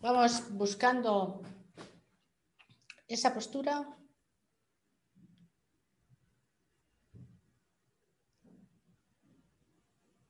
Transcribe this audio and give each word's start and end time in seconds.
Vamos 0.00 0.50
buscando 0.56 1.42
esa 3.06 3.34
postura. 3.34 3.86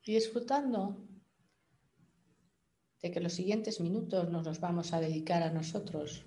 Y 0.03 0.15
disfrutando 0.15 1.07
de 3.01 3.13
que 3.13 3.21
los 3.21 3.33
siguientes 3.33 3.81
minutos 3.81 4.29
nos 4.29 4.45
los 4.45 4.59
vamos 4.59 4.93
a 4.93 4.99
dedicar 4.99 5.45
a 5.45 5.53
nosotros, 5.53 6.25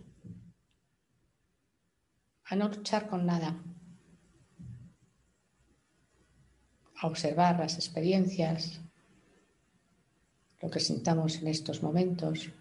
a 2.45 2.55
no 2.55 2.69
luchar 2.69 3.09
con 3.09 3.25
nada, 3.25 3.61
a 6.95 7.07
observar 7.07 7.59
las 7.59 7.75
experiencias, 7.75 8.79
lo 10.61 10.69
que 10.69 10.79
sintamos 10.79 11.35
en 11.41 11.47
estos 11.49 11.83
momentos. 11.83 12.53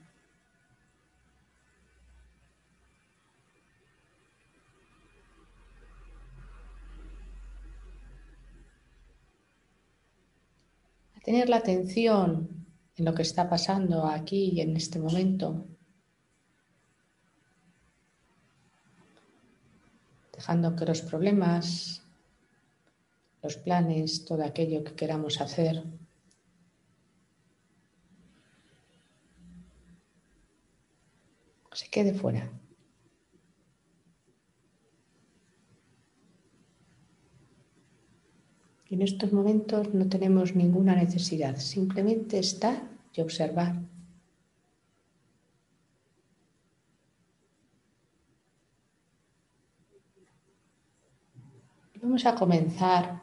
A 11.21 11.21
tener 11.32 11.48
la 11.48 11.56
atención 11.56 12.66
en 12.94 13.04
lo 13.06 13.14
que 13.14 13.22
está 13.22 13.48
pasando 13.48 14.04
aquí 14.06 14.50
y 14.52 14.60
en 14.60 14.76
este 14.76 14.98
momento. 14.98 15.66
Dejando 20.30 20.76
que 20.76 20.84
los 20.84 21.00
problemas, 21.00 22.02
los 23.42 23.56
planes, 23.56 24.26
todo 24.26 24.44
aquello 24.44 24.84
que 24.84 24.94
queramos 24.94 25.40
hacer, 25.40 25.82
se 31.72 31.88
quede 31.88 32.12
fuera. 32.12 32.61
En 38.92 39.00
estos 39.00 39.32
momentos 39.32 39.94
no 39.94 40.06
tenemos 40.06 40.54
ninguna 40.54 40.94
necesidad, 40.94 41.56
simplemente 41.56 42.38
estar 42.38 42.76
y 43.14 43.22
observar. 43.22 43.80
Vamos 52.02 52.26
a 52.26 52.34
comenzar 52.34 53.22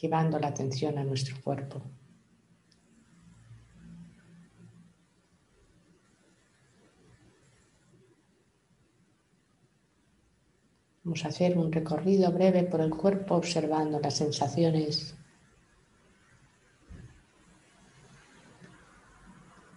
llevando 0.00 0.38
la 0.38 0.46
atención 0.46 0.98
a 0.98 1.02
nuestro 1.02 1.34
cuerpo. 1.42 1.82
Vamos 11.08 11.24
a 11.24 11.28
hacer 11.28 11.56
un 11.56 11.72
recorrido 11.72 12.30
breve 12.30 12.64
por 12.64 12.82
el 12.82 12.90
cuerpo 12.90 13.36
observando 13.36 13.98
las 13.98 14.18
sensaciones. 14.18 15.16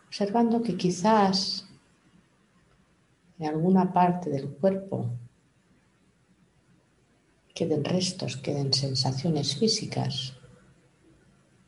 Observando 0.08 0.62
que 0.62 0.76
quizás 0.76 1.66
en 3.40 3.48
alguna 3.48 3.94
parte 3.94 4.30
del 4.30 4.50
cuerpo 4.50 5.10
queden 7.56 7.86
restos, 7.86 8.36
queden 8.36 8.74
sensaciones 8.74 9.56
físicas 9.56 10.34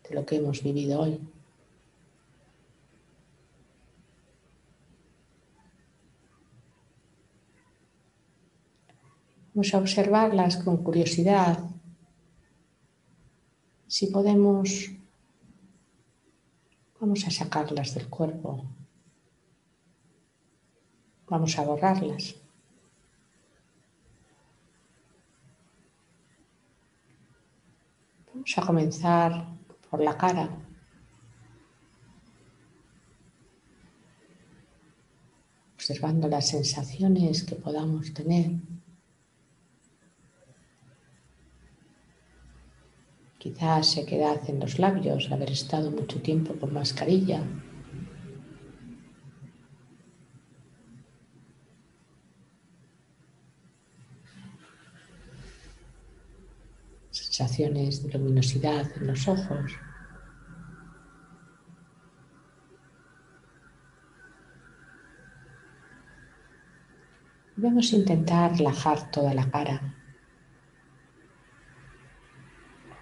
de 0.09 0.13
lo 0.13 0.25
que 0.25 0.35
hemos 0.35 0.61
vivido 0.61 0.99
hoy. 0.99 1.21
Vamos 9.53 9.71
a 9.71 9.77
observarlas 9.77 10.57
con 10.57 10.77
curiosidad. 10.77 11.59
Si 13.87 14.07
podemos, 14.07 14.89
vamos 16.99 17.27
a 17.27 17.29
sacarlas 17.29 17.93
del 17.93 18.09
cuerpo. 18.09 18.65
Vamos 21.27 21.59
a 21.59 21.65
borrarlas. 21.65 22.35
Vamos 28.33 28.57
a 28.57 28.65
comenzar 28.65 29.47
por 29.87 30.01
la 30.01 30.17
cara. 30.17 30.49
Observando 35.75 36.27
las 36.27 36.47
sensaciones 36.47 37.43
que 37.43 37.53
podamos 37.53 38.11
tener. 38.15 38.72
Quizás 43.43 43.91
sequedad 43.91 44.39
en 44.47 44.61
los 44.61 44.79
labios, 44.79 45.29
haber 45.29 45.51
estado 45.51 45.91
mucho 45.91 46.21
tiempo 46.21 46.55
con 46.55 46.73
mascarilla. 46.73 47.43
Sensaciones 57.11 58.01
de 58.01 58.13
luminosidad 58.13 58.89
en 58.95 59.07
los 59.07 59.27
ojos. 59.27 59.73
Vamos 67.57 67.91
a 67.91 67.95
intentar 67.97 68.57
relajar 68.57 69.11
toda 69.11 69.33
la 69.33 69.51
cara. 69.51 70.02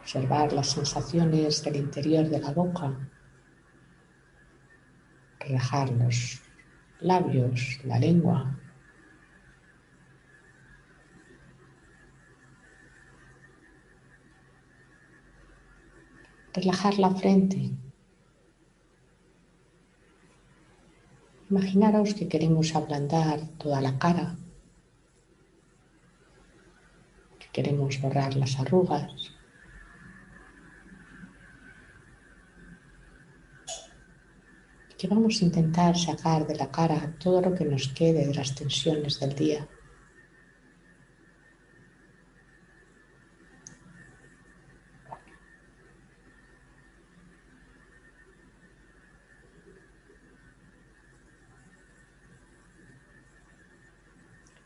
Observar 0.02 0.52
las 0.52 0.72
sensaciones 0.72 1.64
del 1.64 1.76
interior 1.76 2.28
de 2.28 2.40
la 2.40 2.52
boca, 2.52 3.08
relajar 5.40 5.92
los 5.92 6.42
labios, 7.00 7.80
la 7.84 8.00
lengua. 8.00 8.58
Relajar 16.54 16.98
la 16.98 17.12
frente. 17.12 17.72
Imaginaros 21.50 22.14
que 22.16 22.28
queremos 22.28 22.76
ablandar 22.76 23.40
toda 23.58 23.82
la 23.82 23.98
cara, 24.00 24.36
que 27.40 27.48
queremos 27.54 28.02
borrar 28.02 28.36
las 28.36 28.60
arrugas. 28.60 29.41
Que 35.02 35.08
vamos 35.08 35.42
a 35.42 35.46
intentar 35.46 35.98
sacar 35.98 36.46
de 36.46 36.56
la 36.56 36.70
cara 36.70 37.16
todo 37.18 37.42
lo 37.42 37.56
que 37.56 37.66
nos 37.66 37.88
quede 37.88 38.28
de 38.28 38.36
las 38.36 38.54
tensiones 38.54 39.20
del 39.20 39.34
día. 39.34 39.68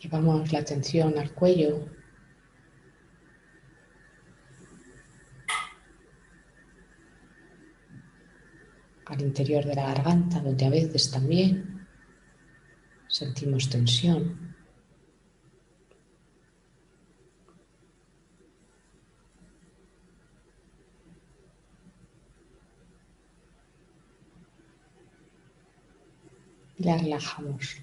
Llevamos 0.02 0.52
la 0.52 0.60
atención 0.60 1.18
al 1.18 1.32
cuello, 1.32 1.88
al 9.06 9.15
interior 9.26 9.66
de 9.66 9.76
la 9.76 9.88
garganta, 9.88 10.40
donde 10.40 10.66
a 10.66 10.70
veces 10.70 11.12
también 11.12 11.88
sentimos 13.08 13.70
tensión. 13.70 14.56
La 26.78 26.98
relajamos. 26.98 27.78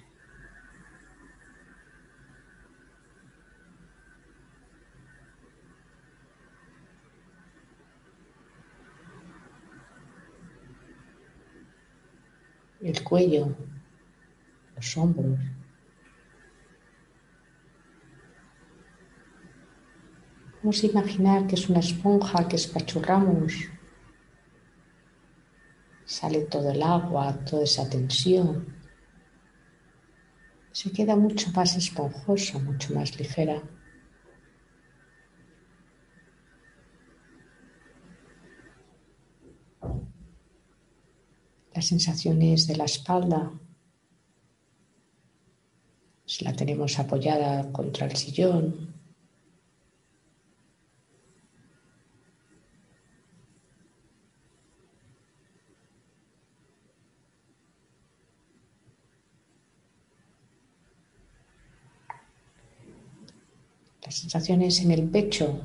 El 12.83 13.03
cuello, 13.03 13.55
los 14.75 14.97
hombros. 14.97 15.39
Vamos 20.61 20.83
a 20.83 20.87
imaginar 20.87 21.47
que 21.47 21.55
es 21.55 21.69
una 21.69 21.79
esponja 21.79 22.47
que 22.47 22.55
espachurramos 22.55 23.53
Sale 26.05 26.41
todo 26.41 26.69
el 26.71 26.83
agua, 26.83 27.33
toda 27.45 27.63
esa 27.63 27.89
tensión. 27.89 28.75
Se 30.71 30.91
queda 30.91 31.15
mucho 31.15 31.49
más 31.55 31.75
esponjoso, 31.75 32.59
mucho 32.59 32.93
más 32.93 33.17
ligera. 33.17 33.63
Las 41.83 41.89
sensaciones 41.89 42.65
de 42.65 42.77
la 42.77 42.85
espalda, 42.85 43.51
si 46.25 46.45
la 46.45 46.53
tenemos 46.53 46.97
apoyada 46.97 47.73
contra 47.73 48.05
el 48.07 48.15
sillón, 48.15 48.95
las 64.05 64.15
sensaciones 64.15 64.79
en 64.79 64.91
el 64.91 65.09
pecho, 65.09 65.59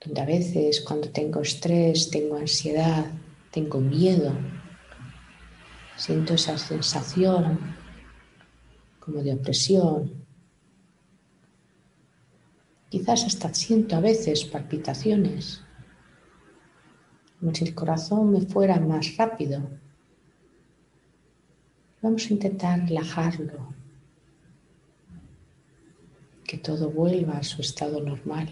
donde 0.00 0.20
a 0.20 0.26
veces 0.26 0.80
cuando 0.80 1.10
tengo 1.10 1.40
estrés, 1.40 2.08
tengo 2.08 2.36
ansiedad, 2.36 3.10
tengo 3.50 3.80
miedo, 3.80 4.32
siento 5.96 6.34
esa 6.34 6.56
sensación 6.56 7.58
como 9.00 9.22
de 9.22 9.34
opresión. 9.34 10.24
Quizás 12.88 13.24
hasta 13.24 13.52
siento 13.54 13.96
a 13.96 14.00
veces 14.00 14.44
palpitaciones, 14.44 15.62
como 17.38 17.54
si 17.54 17.64
el 17.64 17.74
corazón 17.74 18.32
me 18.32 18.40
fuera 18.42 18.78
más 18.80 19.16
rápido. 19.16 19.68
Vamos 22.02 22.26
a 22.26 22.32
intentar 22.32 22.80
relajarlo, 22.80 23.74
que 26.44 26.58
todo 26.58 26.90
vuelva 26.90 27.38
a 27.38 27.42
su 27.42 27.60
estado 27.60 28.00
normal. 28.00 28.48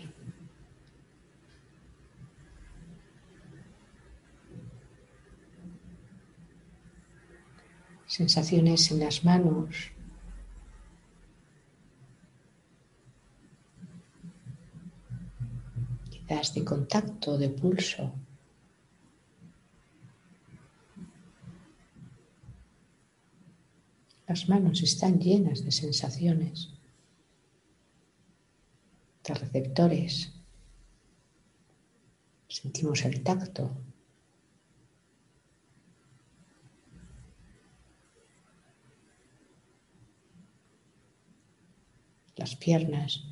Sensaciones 8.18 8.90
en 8.90 8.98
las 8.98 9.24
manos. 9.24 9.92
Quizás 16.10 16.54
de 16.54 16.64
contacto, 16.64 17.38
de 17.38 17.48
pulso. 17.48 18.12
Las 24.26 24.48
manos 24.48 24.82
están 24.82 25.20
llenas 25.20 25.64
de 25.64 25.70
sensaciones 25.70 26.78
receptores. 29.34 30.32
Sentimos 32.48 33.04
el 33.04 33.22
tacto. 33.22 33.70
Las 42.38 42.54
piernas. 42.54 43.24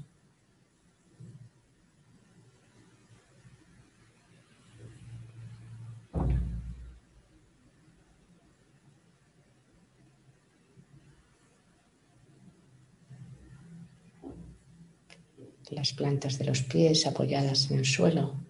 las 15.70 15.92
plantas 15.92 16.38
de 16.38 16.44
los 16.44 16.62
pies 16.62 17.06
apoyadas 17.06 17.70
en 17.70 17.78
el 17.78 17.84
suelo. 17.84 18.45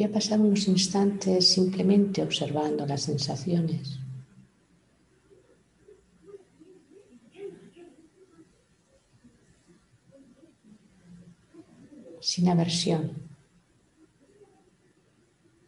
Voy 0.00 0.08
a 0.08 0.12
pasar 0.12 0.40
unos 0.40 0.66
instantes 0.66 1.46
simplemente 1.46 2.22
observando 2.22 2.86
las 2.86 3.02
sensaciones. 3.02 3.98
sin 12.22 12.48
aversión. 12.48 13.12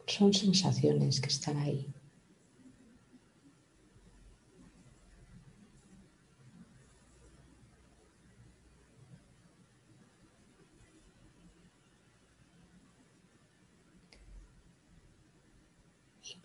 Son 0.06 0.32
sensaciones 0.32 1.20
que 1.20 1.28
están 1.28 1.58
ahí. 1.58 1.92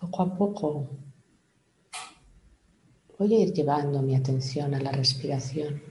Y 0.02 0.07
poco 0.18 0.24
a 0.24 0.38
poco 0.38 0.90
voy 3.20 3.36
a 3.36 3.40
ir 3.40 3.54
llevando 3.54 4.02
mi 4.02 4.16
atención 4.16 4.74
a 4.74 4.80
la 4.80 4.92
respiración. 4.92 5.82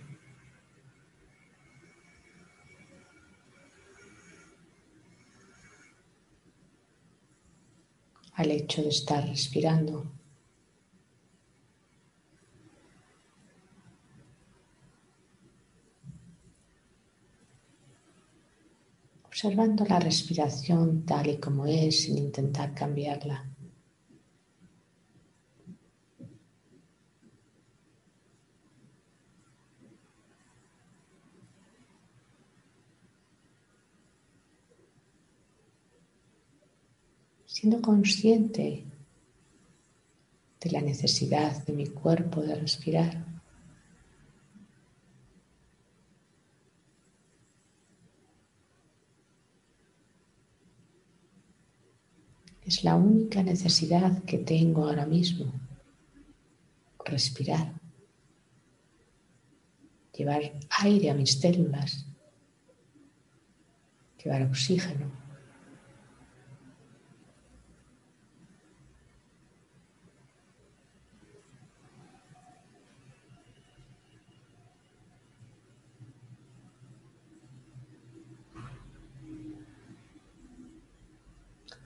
al 8.38 8.50
hecho 8.50 8.82
de 8.82 8.90
estar 8.90 9.26
respirando. 9.26 10.12
Observando 19.24 19.86
la 19.86 19.98
respiración 20.00 21.06
tal 21.06 21.28
y 21.28 21.38
como 21.38 21.64
es 21.64 22.02
sin 22.02 22.18
intentar 22.18 22.74
cambiarla. 22.74 23.55
Siendo 37.66 37.82
consciente 37.82 38.84
de 40.60 40.70
la 40.70 40.80
necesidad 40.80 41.66
de 41.66 41.72
mi 41.72 41.88
cuerpo 41.88 42.40
de 42.40 42.54
respirar. 42.54 43.26
Es 52.64 52.84
la 52.84 52.94
única 52.94 53.42
necesidad 53.42 54.22
que 54.22 54.38
tengo 54.38 54.84
ahora 54.84 55.06
mismo, 55.06 55.52
respirar, 57.04 57.72
llevar 60.16 60.52
aire 60.84 61.10
a 61.10 61.14
mis 61.14 61.40
células, 61.40 62.06
llevar 64.22 64.42
oxígeno. 64.42 65.25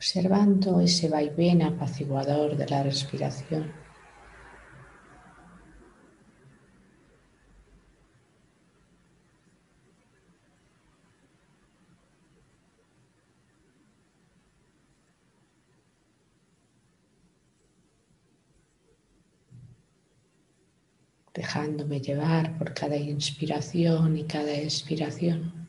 Observando 0.00 0.80
ese 0.80 1.06
vaivén 1.14 1.60
apaciguador 1.60 2.56
de 2.56 2.66
la 2.72 2.82
respiración. 2.82 3.64
dejándome 21.34 22.00
llevar 22.00 22.58
por 22.58 22.74
cada 22.74 22.96
inspiración 22.96 24.16
y 24.16 24.24
cada 24.24 24.52
expiración. 24.52 25.59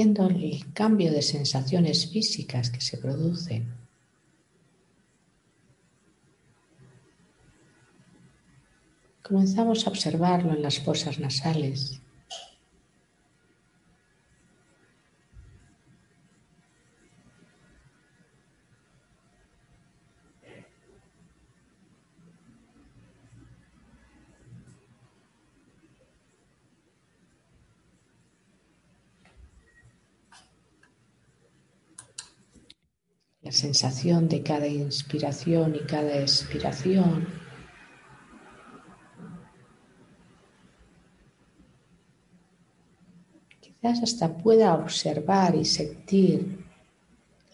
El 0.00 0.72
cambio 0.72 1.12
de 1.12 1.22
sensaciones 1.22 2.10
físicas 2.10 2.70
que 2.70 2.80
se 2.80 2.98
producen. 2.98 3.72
Comenzamos 9.22 9.86
a 9.86 9.90
observarlo 9.90 10.52
en 10.52 10.62
las 10.62 10.80
fosas 10.80 11.18
nasales. 11.18 12.00
La 33.44 33.52
sensación 33.52 34.28
de 34.28 34.42
cada 34.42 34.66
inspiración 34.66 35.76
y 35.76 35.80
cada 35.80 36.18
expiración. 36.18 37.28
Quizás 43.60 44.02
hasta 44.02 44.38
pueda 44.38 44.74
observar 44.74 45.54
y 45.54 45.66
sentir 45.66 46.64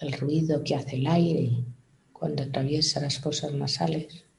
el 0.00 0.12
ruido 0.12 0.62
que 0.62 0.76
hace 0.76 0.94
el 0.97 1.09
aire 1.09 1.64
cuando 2.12 2.44
atraviesa 2.44 3.00
las 3.00 3.18
fosas 3.18 3.52
nasales. 3.52 4.30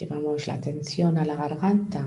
Llevamos 0.00 0.46
la 0.46 0.54
atención 0.54 1.18
a 1.18 1.26
la 1.26 1.36
garganta, 1.36 2.00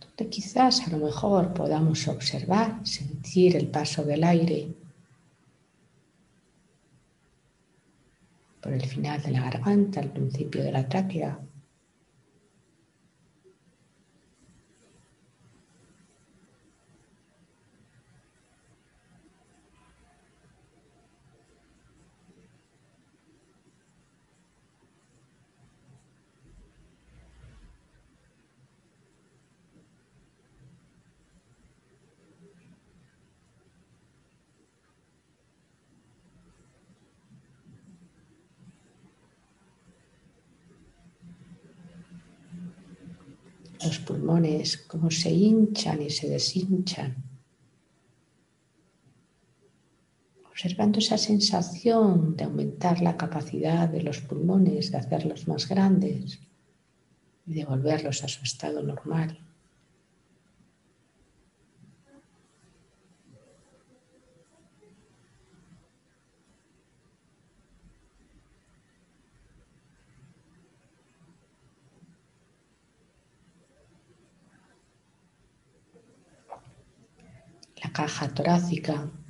donde 0.00 0.28
quizás 0.28 0.86
a 0.86 0.90
lo 0.90 0.98
mejor 0.98 1.54
podamos 1.54 2.06
observar, 2.08 2.86
sentir 2.86 3.56
el 3.56 3.68
paso 3.68 4.04
del 4.04 4.22
aire 4.22 4.74
por 8.60 8.74
el 8.74 8.84
final 8.84 9.22
de 9.22 9.30
la 9.30 9.40
garganta, 9.44 10.00
al 10.00 10.12
principio 10.12 10.62
de 10.62 10.72
la 10.72 10.86
tráquea. 10.86 11.40
Los 43.84 43.98
pulmones, 43.98 44.76
cómo 44.76 45.10
se 45.10 45.30
hinchan 45.30 46.02
y 46.02 46.10
se 46.10 46.28
deshinchan. 46.28 47.16
Observando 50.50 50.98
esa 50.98 51.18
sensación 51.18 52.36
de 52.36 52.44
aumentar 52.44 53.00
la 53.00 53.16
capacidad 53.16 53.88
de 53.88 54.02
los 54.02 54.20
pulmones, 54.20 54.92
de 54.92 54.98
hacerlos 54.98 55.48
más 55.48 55.68
grandes 55.68 56.40
y 57.46 57.54
de 57.54 57.64
volverlos 57.64 58.22
a 58.22 58.28
su 58.28 58.42
estado 58.44 58.82
normal. 58.82 59.38
Caja 78.22 78.34
torácica. 78.34 79.21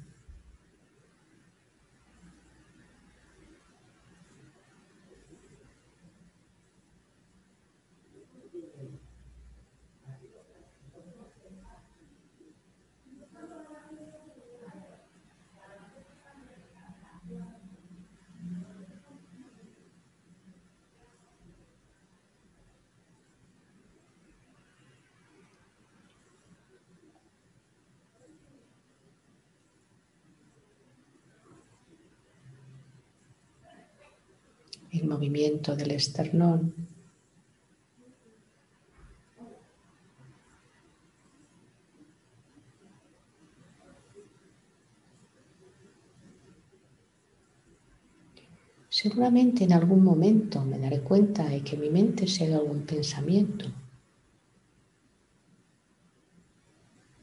El 34.93 35.09
movimiento 35.09 35.75
del 35.75 35.93
esternón. 35.93 36.75
Seguramente 48.91 49.65
en 49.65 49.73
algún 49.73 50.05
momento 50.05 50.63
me 50.65 50.79
daré 50.79 51.01
cuenta 51.01 51.49
de 51.49 51.65
que 51.65 51.79
mi 51.79 51.89
mente 51.89 52.27
se 52.27 52.49
da 52.49 52.59
algún 52.59 52.83
pensamiento, 52.83 53.65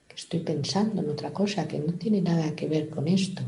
que 0.07 0.15
estoy 0.15 0.39
pensando 0.39 1.01
en 1.01 1.09
otra 1.09 1.31
cosa 1.31 1.67
que 1.67 1.77
no 1.77 1.93
tiene 1.93 2.21
nada 2.21 2.55
que 2.55 2.67
ver 2.67 2.89
con 2.89 3.07
esto. 3.07 3.43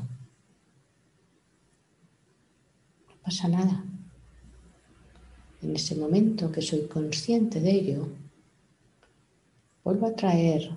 No 3.10 3.16
pasa 3.24 3.48
nada 3.48 3.84
en 5.62 5.76
ese 5.76 5.96
momento 5.96 6.52
que 6.52 6.62
soy 6.62 6.88
consciente 6.88 7.60
de 7.60 7.72
ello, 7.72 8.08
vuelvo 9.84 10.08
a 10.08 10.16
traer 10.16 10.72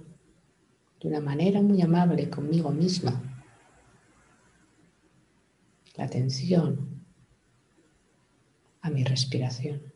de 1.00 1.08
una 1.08 1.20
manera 1.20 1.62
muy 1.62 1.80
amable 1.80 2.28
conmigo 2.28 2.70
misma 2.70 3.20
la 5.96 6.04
atención 6.04 7.04
a 8.82 8.90
mi 8.90 9.04
respiración. 9.04 9.93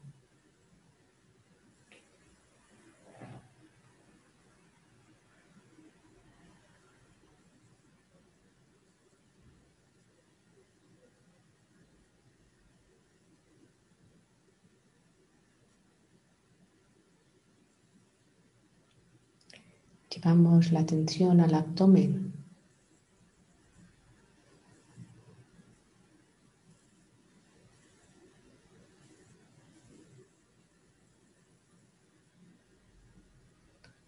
Llevamos 20.18 20.72
la 20.72 20.80
atención 20.80 21.40
al 21.40 21.54
abdomen. 21.54 22.32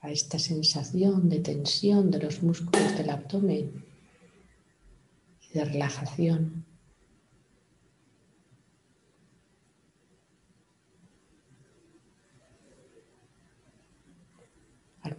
a 0.01 0.11
esta 0.11 0.39
sensación 0.39 1.29
de 1.29 1.41
tensión 1.41 2.11
de 2.11 2.19
los 2.19 2.43
músculos 2.43 2.97
del 2.97 3.11
abdomen 3.11 3.85
y 5.43 5.59
de 5.59 5.65
relajación. 5.65 6.65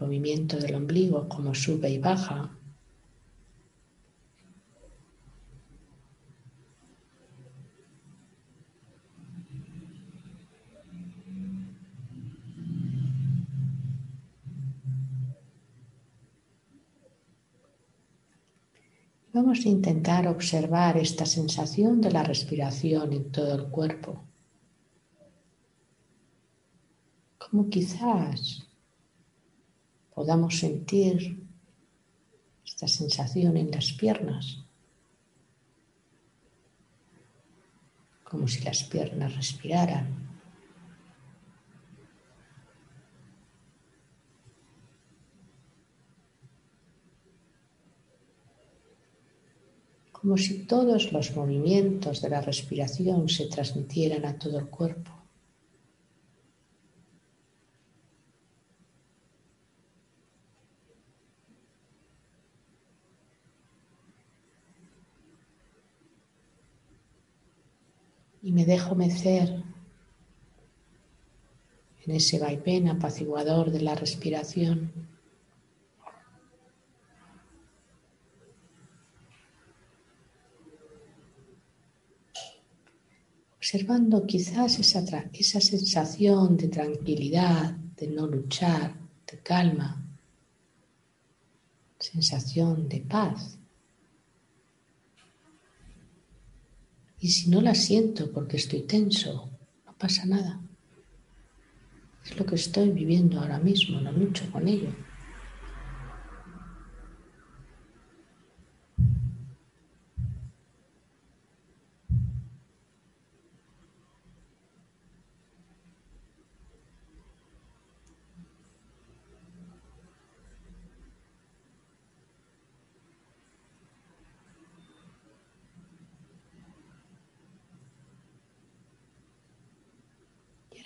movimiento 0.02 0.58
del 0.58 0.76
ombligo 0.76 1.30
como 1.30 1.54
sube 1.54 1.90
y 1.90 2.00
baja. 2.00 2.50
Vamos 19.34 19.66
a 19.66 19.70
intentar 19.70 20.28
observar 20.28 20.98
esta 20.98 21.26
sensación 21.26 22.02
de 22.02 22.12
la 22.12 22.24
respiración 22.24 23.14
en 23.14 23.32
todo 23.32 23.54
el 23.56 23.66
cuerpo. 23.70 24.24
Como 27.38 27.70
quizás 27.70 28.71
podamos 30.22 30.60
sentir 30.60 31.18
esta 32.64 32.88
sensación 32.88 33.58
en 33.58 33.72
las 33.72 33.92
piernas, 33.94 34.64
como 38.24 38.48
si 38.48 38.64
las 38.64 38.84
piernas 38.84 39.36
respiraran. 39.36 40.30
como 50.12 50.38
si 50.38 50.68
todos 50.68 51.12
los 51.12 51.36
movimientos 51.36 52.22
de 52.22 52.30
la 52.30 52.42
respiración 52.42 53.28
se 53.28 53.48
transmitieran 53.48 54.24
a 54.26 54.38
todo 54.38 54.60
el 54.60 54.68
cuerpo. 54.68 55.21
Y 68.42 68.52
me 68.52 68.66
dejo 68.66 68.96
mecer 68.96 69.64
en 72.06 72.16
ese 72.16 72.40
vaivén 72.40 72.88
apaciguador 72.88 73.72
de 73.72 73.82
la 73.82 73.96
respiración. 73.96 74.92
observando 83.72 84.26
quizás 84.26 84.80
esa, 84.80 85.02
esa 85.32 85.62
sensación 85.62 86.58
de 86.58 86.68
tranquilidad, 86.68 87.72
de 87.96 88.08
no 88.08 88.28
luchar, 88.28 89.00
de 89.32 89.38
calma, 89.40 90.04
sensación 91.98 92.90
de 92.90 93.00
paz. 93.00 93.61
Y 97.22 97.30
si 97.30 97.50
no 97.52 97.62
la 97.62 97.76
siento 97.76 98.32
porque 98.32 98.58
estoy 98.58 98.82
tenso, 98.82 99.52
no 99.86 99.94
pasa 99.98 100.26
nada. 100.26 100.60
Es 102.26 102.38
lo 102.38 102.46
que 102.46 102.56
estoy 102.56 102.90
viviendo 102.90 103.40
ahora 103.40 103.60
mismo, 103.60 104.02
no 104.02 104.12
lucho 104.12 104.50
con 104.52 104.68
ello. 104.68 104.90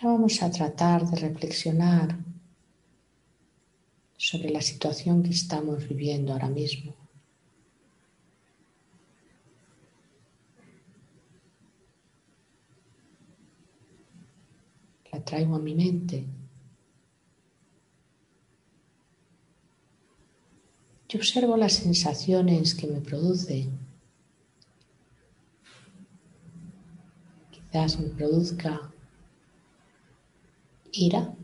Vamos 0.06 0.42
a 0.44 0.52
tratar 0.52 1.06
de 1.10 1.18
reflexionar 1.18 2.18
sobre 4.18 4.50
la 4.50 4.62
situación 4.62 5.24
que 5.24 5.32
estamos 5.32 5.88
viviendo 5.88 6.32
ahora 6.32 6.50
mismo. 6.50 6.94
La 15.12 15.24
traigo 15.24 15.56
a 15.56 15.60
mi 15.60 15.74
mente. 15.74 16.26
Yo 21.10 21.20
observo 21.20 21.58
las 21.58 21.74
sensaciones 21.74 22.76
que 22.76 22.88
me 22.88 23.00
produce. 23.00 23.70
Quizás 27.52 28.00
me 28.00 28.10
produzca 28.10 28.92
ira. 30.98 31.36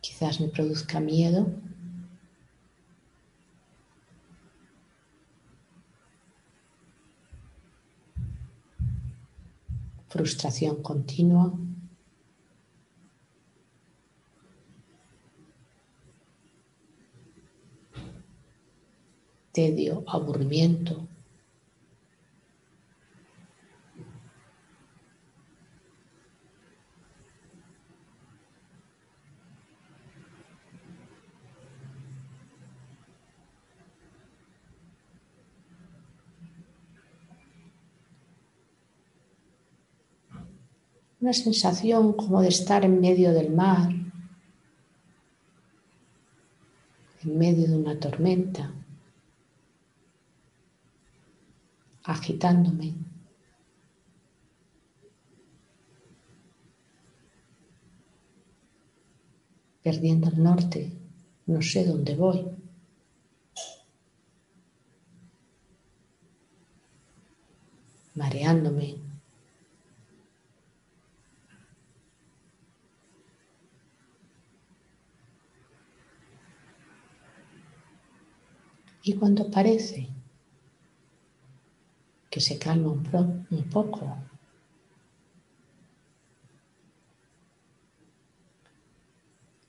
Quizás 0.00 0.40
me 0.40 0.48
produzca 0.48 1.00
miedo. 1.00 1.46
Frustración 10.08 10.82
continua. 10.82 11.52
Tedio, 19.60 20.02
aburrimiento. 20.06 21.06
Una 41.20 41.34
sensación 41.34 42.14
como 42.14 42.40
de 42.40 42.48
estar 42.48 42.82
en 42.82 42.98
medio 42.98 43.34
del 43.34 43.50
mar, 43.50 43.90
en 47.22 47.38
medio 47.38 47.68
de 47.68 47.76
una 47.76 48.00
tormenta. 48.00 48.79
Agitándome. 52.10 52.94
Perdiendo 59.82 60.28
el 60.28 60.42
norte, 60.42 60.92
no 61.46 61.62
sé 61.62 61.86
dónde 61.86 62.16
voy. 62.16 62.46
Mareándome. 68.14 68.96
Y 79.02 79.14
cuando 79.14 79.50
parece 79.50 80.19
que 82.30 82.40
se 82.40 82.58
calma 82.58 82.92
un, 82.92 83.02
poco. 83.70 84.16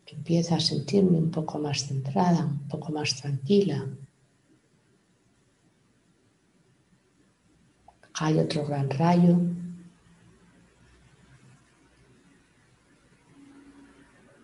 Que 0.05 0.15
empieza 0.15 0.55
a 0.55 0.59
sentirme 0.59 1.17
un 1.17 1.31
poco 1.31 1.57
más 1.57 1.87
centrada, 1.87 2.45
un 2.45 2.67
poco 2.67 2.91
más 2.91 3.15
tranquila. 3.15 3.87
Hay 8.13 8.37
otro 8.37 8.65
gran 8.67 8.91
rayo. 8.91 9.39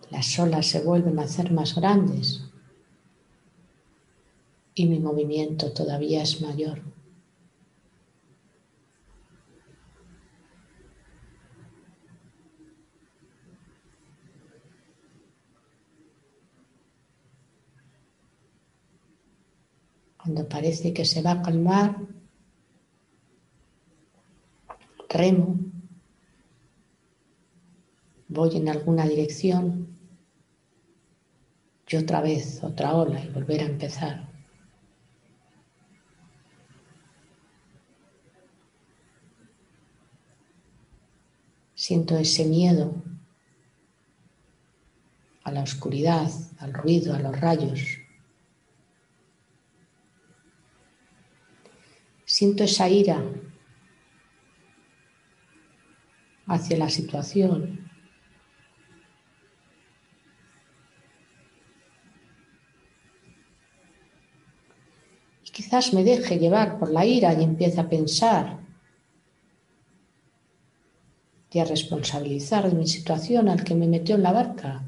Las 0.09 0.39
olas 0.39 0.65
se 0.65 0.81
vuelven 0.81 1.19
a 1.19 1.23
hacer 1.23 1.51
más 1.51 1.75
grandes 1.75 2.41
y 4.73 4.85
mi 4.85 4.99
movimiento 4.99 5.71
todavía 5.73 6.23
es 6.23 6.41
mayor. 6.41 6.96
Cuando 20.27 20.49
parece 20.49 20.93
que 20.93 21.05
se 21.05 21.21
va 21.21 21.31
a 21.31 21.41
calmar, 21.41 21.95
remo, 25.07 25.57
voy 28.27 28.57
en 28.57 28.67
alguna 28.67 29.07
dirección 29.07 29.87
y 31.87 31.95
otra 31.95 32.19
vez 32.19 32.61
otra 32.61 32.93
ola 32.93 33.23
y 33.23 33.29
volver 33.29 33.61
a 33.61 33.67
empezar. 33.67 34.27
Siento 41.73 42.17
ese 42.17 42.43
miedo 42.43 43.01
oscuridad, 45.67 46.31
al 46.59 46.73
ruido, 46.73 47.13
a 47.13 47.19
los 47.19 47.39
rayos. 47.39 47.99
Siento 52.37 52.65
esa 52.65 52.87
ira 52.87 53.19
hacia 56.45 56.77
la 56.77 56.87
situación. 56.87 57.89
Y 65.43 65.49
quizás 65.49 65.95
me 65.95 66.03
deje 66.03 66.37
llevar 66.37 66.77
por 66.77 66.91
la 66.91 67.07
ira 67.07 67.33
y 67.33 67.41
empiece 67.41 67.79
a 67.79 67.89
pensar 67.89 68.59
y 71.49 71.57
a 71.57 71.65
responsabilizar 71.65 72.69
de 72.69 72.75
mi 72.75 72.85
situación 72.85 73.49
al 73.49 73.63
que 73.63 73.73
me 73.73 73.87
metió 73.87 74.13
en 74.13 74.21
la 74.21 74.31
barca 74.31 74.83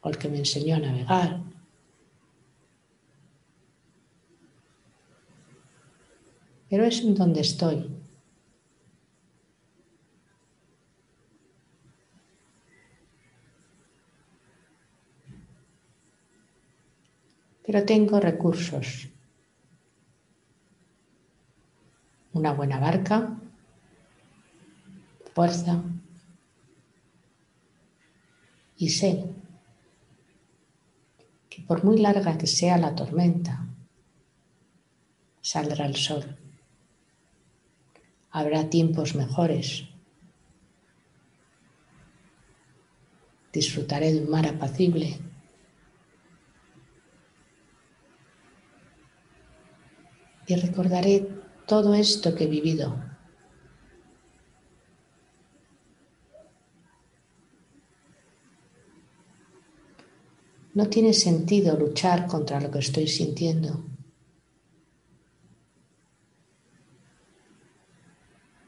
o 0.00 0.08
al 0.08 0.16
que 0.16 0.30
me 0.30 0.38
enseñó 0.38 0.76
a 0.76 0.78
navegar. 0.78 1.53
Pero 6.68 6.84
es 6.84 7.02
donde 7.14 7.40
estoy. 7.40 7.90
Pero 17.66 17.84
tengo 17.84 18.20
recursos. 18.20 19.08
una 22.34 22.52
buena 22.52 22.78
barca, 22.78 23.38
fuerza 25.32 25.82
y 28.76 28.90
sé 28.90 29.24
que 31.48 31.62
por 31.62 31.84
muy 31.84 31.98
larga 31.98 32.36
que 32.36 32.48
sea 32.48 32.76
la 32.76 32.94
tormenta, 32.94 33.66
saldrá 35.40 35.86
el 35.86 35.94
sol. 35.94 36.43
Habrá 38.36 38.68
tiempos 38.68 39.14
mejores. 39.14 39.84
Disfrutaré 43.52 44.12
de 44.12 44.24
un 44.24 44.28
mar 44.28 44.44
apacible. 44.44 45.20
Y 50.48 50.56
recordaré 50.56 51.28
todo 51.68 51.94
esto 51.94 52.34
que 52.34 52.44
he 52.44 52.48
vivido. 52.48 53.00
No 60.74 60.88
tiene 60.88 61.12
sentido 61.12 61.78
luchar 61.78 62.26
contra 62.26 62.60
lo 62.60 62.68
que 62.72 62.80
estoy 62.80 63.06
sintiendo. 63.06 63.94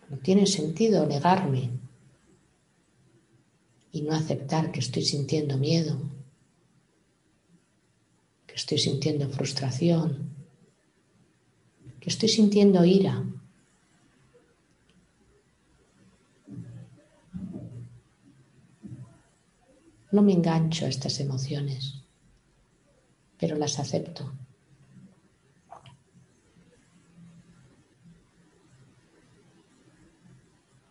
No 0.09 0.16
tiene 0.27 0.47
sentido 0.47 1.07
negarme 1.07 1.71
y 3.93 4.03
no 4.03 4.13
aceptar 4.13 4.73
que 4.73 4.81
estoy 4.81 5.05
sintiendo 5.05 5.57
miedo, 5.57 6.01
que 8.45 8.57
estoy 8.57 8.79
sintiendo 8.79 9.29
frustración, 9.29 10.35
estoy 12.01 12.29
sintiendo 12.29 12.85
ira. 12.85 13.25
No 20.11 20.23
me 20.23 20.33
engancho 20.33 20.87
a 20.87 20.89
estas 20.89 21.21
emociones, 21.21 22.03
pero 23.39 23.55
las 23.55 23.79
acepto. 23.79 24.33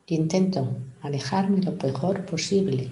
Intento 0.07 0.77
alejarme 1.01 1.61
lo 1.61 1.71
mejor 1.71 2.25
posible 2.25 2.91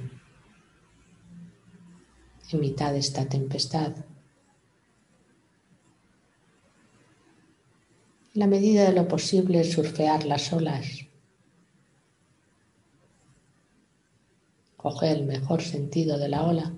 en 2.52 2.60
mitad 2.60 2.92
de 2.92 3.00
esta 3.00 3.28
tempestad. 3.28 3.94
en 8.34 8.40
la 8.40 8.48
medida 8.48 8.86
de 8.86 8.94
lo 8.94 9.08
posible 9.08 9.64
surfear 9.64 10.26
las 10.26 10.52
olas. 10.54 11.06
Coger 14.76 15.18
el 15.18 15.26
mejor 15.26 15.62
sentido 15.62 16.18
de 16.18 16.30
la 16.30 16.44
ola. 16.44 16.74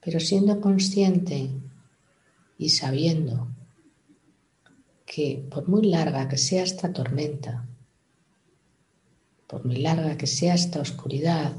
Pero 0.00 0.18
siendo 0.18 0.62
consciente 0.62 1.59
y 2.60 2.68
sabiendo 2.68 3.48
que 5.06 5.46
por 5.50 5.66
muy 5.66 5.86
larga 5.86 6.28
que 6.28 6.36
sea 6.36 6.62
esta 6.62 6.92
tormenta, 6.92 7.66
por 9.46 9.64
muy 9.64 9.76
larga 9.76 10.18
que 10.18 10.26
sea 10.26 10.52
esta 10.56 10.78
oscuridad, 10.78 11.56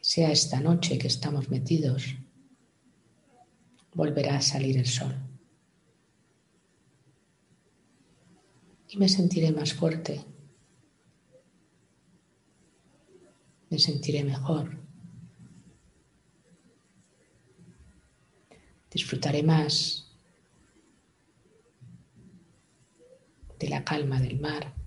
sea 0.00 0.30
esta 0.30 0.60
noche 0.60 0.96
que 0.96 1.08
estamos 1.08 1.48
metidos, 1.48 2.14
volverá 3.94 4.36
a 4.36 4.42
salir 4.42 4.76
el 4.76 4.86
sol. 4.86 5.12
Y 8.90 8.96
me 8.96 9.08
sentiré 9.08 9.50
más 9.50 9.72
fuerte, 9.74 10.24
me 13.70 13.78
sentiré 13.80 14.22
mejor, 14.22 14.87
disfrutaré 18.90 19.42
más 19.42 20.10
de 23.58 23.68
la 23.68 23.84
calma 23.84 24.20
del 24.20 24.38
mar. 24.40 24.78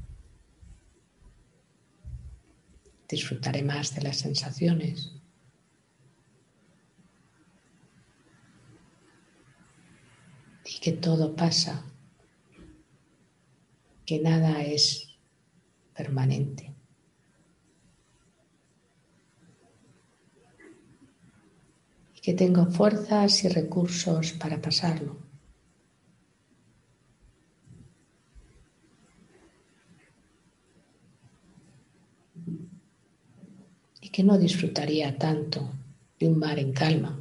disfrutaré 3.12 3.62
más 3.62 3.94
de 3.94 4.02
las 4.02 4.18
sensaciones. 4.18 5.12
Y 10.66 10.80
que 10.80 10.94
todo 10.94 11.36
pasa, 11.36 11.84
que 14.06 14.20
nada 14.20 14.64
es 14.64 15.20
permanente. 15.94 16.74
Y 22.22 22.24
que 22.24 22.34
tengo 22.34 22.68
fuerzas 22.68 23.44
y 23.44 23.50
recursos 23.50 24.34
para 24.34 24.62
pasarlo. 24.62 25.32
que 34.12 34.24
no 34.24 34.38
disfrutaría 34.38 35.18
tanto 35.18 35.72
de 36.20 36.28
un 36.28 36.38
mar 36.38 36.60
en 36.60 36.74
calma 36.74 37.18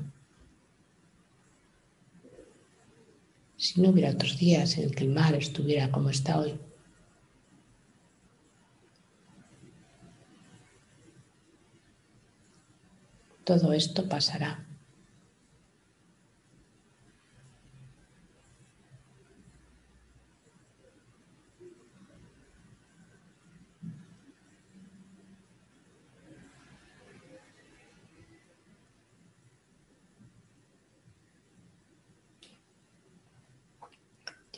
si 3.56 3.80
no 3.80 3.90
hubiera 3.90 4.10
otros 4.10 4.38
días 4.38 4.76
en 4.78 4.84
el 4.84 4.94
que 4.94 5.04
el 5.04 5.10
mar 5.10 5.34
estuviera 5.34 5.92
como 5.92 6.08
está 6.08 6.40
hoy. 6.40 6.58
Todo 13.44 13.74
esto 13.74 14.08
pasará. 14.08 14.69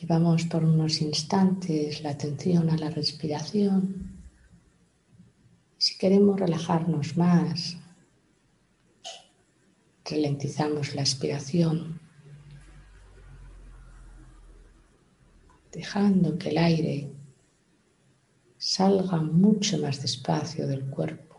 Llevamos 0.03 0.43
por 0.43 0.65
unos 0.65 1.01
instantes 1.01 2.03
la 2.03 2.09
atención 2.09 2.69
a 2.69 2.75
la 2.75 2.89
respiración. 2.89 4.19
Si 5.77 5.97
queremos 5.97 6.37
relajarnos 6.37 7.15
más, 7.15 7.77
ralentizamos 10.03 10.93
la 10.93 11.03
expiración, 11.03 12.01
dejando 15.71 16.37
que 16.37 16.49
el 16.49 16.57
aire 16.57 17.09
salga 18.57 19.21
mucho 19.21 19.77
más 19.77 20.01
despacio 20.01 20.67
del 20.67 20.83
cuerpo. 20.83 21.33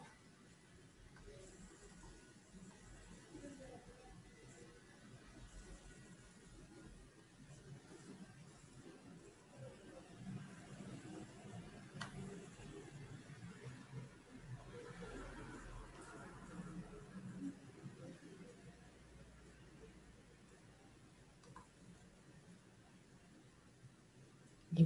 Y 24.77 24.83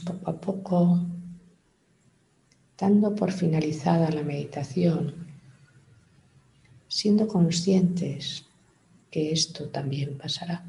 poco 0.00 0.30
a 0.30 0.40
poco 0.40 1.00
dando 2.78 3.14
por 3.14 3.32
finalizada 3.32 4.10
la 4.10 4.22
meditación, 4.22 5.26
siendo 6.86 7.26
conscientes 7.26 8.44
que 9.10 9.32
esto 9.32 9.68
también 9.68 10.16
pasará. 10.16 10.64